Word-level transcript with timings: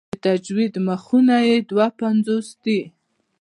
د 0.11 0.13
تجوید 0.25 0.73
مخونه 0.87 1.35
یې 1.47 1.55
دوه 1.69 1.87
پنځوس 1.99 2.47
دي. 2.63 2.81